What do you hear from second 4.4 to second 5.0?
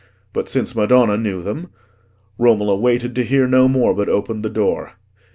the door.